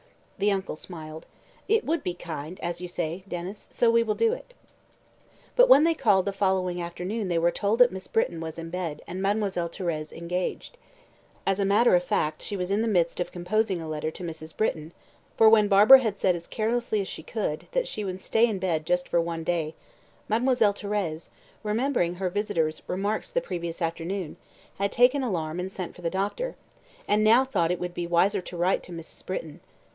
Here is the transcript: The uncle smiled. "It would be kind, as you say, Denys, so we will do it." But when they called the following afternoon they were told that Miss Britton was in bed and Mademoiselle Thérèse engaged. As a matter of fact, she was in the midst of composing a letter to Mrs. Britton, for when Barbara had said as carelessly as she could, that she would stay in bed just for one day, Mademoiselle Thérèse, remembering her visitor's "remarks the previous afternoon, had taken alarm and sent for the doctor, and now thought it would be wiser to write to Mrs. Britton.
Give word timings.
The 0.39 0.51
uncle 0.51 0.75
smiled. 0.75 1.27
"It 1.67 1.85
would 1.85 2.01
be 2.01 2.15
kind, 2.15 2.59
as 2.61 2.81
you 2.81 2.87
say, 2.87 3.23
Denys, 3.29 3.67
so 3.69 3.91
we 3.91 4.01
will 4.01 4.15
do 4.15 4.33
it." 4.33 4.55
But 5.55 5.69
when 5.69 5.83
they 5.83 5.93
called 5.93 6.25
the 6.25 6.33
following 6.33 6.81
afternoon 6.81 7.27
they 7.27 7.37
were 7.37 7.51
told 7.51 7.77
that 7.77 7.91
Miss 7.91 8.07
Britton 8.07 8.39
was 8.41 8.57
in 8.57 8.71
bed 8.71 9.03
and 9.05 9.21
Mademoiselle 9.21 9.69
Thérèse 9.69 10.11
engaged. 10.11 10.79
As 11.45 11.59
a 11.59 11.65
matter 11.65 11.93
of 11.95 12.03
fact, 12.03 12.41
she 12.41 12.57
was 12.57 12.71
in 12.71 12.81
the 12.81 12.87
midst 12.87 13.19
of 13.19 13.31
composing 13.31 13.79
a 13.79 13.87
letter 13.87 14.09
to 14.09 14.23
Mrs. 14.23 14.57
Britton, 14.57 14.91
for 15.37 15.47
when 15.47 15.67
Barbara 15.67 15.99
had 15.99 16.17
said 16.17 16.35
as 16.35 16.47
carelessly 16.47 17.01
as 17.01 17.07
she 17.07 17.21
could, 17.21 17.67
that 17.73 17.87
she 17.87 18.03
would 18.03 18.19
stay 18.19 18.47
in 18.47 18.57
bed 18.57 18.87
just 18.87 19.07
for 19.07 19.21
one 19.21 19.43
day, 19.43 19.75
Mademoiselle 20.27 20.73
Thérèse, 20.73 21.29
remembering 21.61 22.15
her 22.15 22.31
visitor's 22.31 22.81
"remarks 22.87 23.29
the 23.29 23.41
previous 23.41 23.79
afternoon, 23.79 24.37
had 24.79 24.91
taken 24.91 25.21
alarm 25.21 25.59
and 25.59 25.71
sent 25.71 25.95
for 25.95 26.01
the 26.01 26.09
doctor, 26.09 26.55
and 27.07 27.23
now 27.23 27.45
thought 27.45 27.69
it 27.69 27.79
would 27.79 27.93
be 27.93 28.07
wiser 28.07 28.41
to 28.41 28.57
write 28.57 28.81
to 28.81 28.91
Mrs. 28.91 29.23
Britton. 29.23 29.59